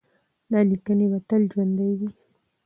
دا 0.51 0.59
لیکنې 0.69 1.05
به 1.11 1.19
تل 1.29 1.41
ژوندۍ 1.51 1.91
وي. 1.99 2.09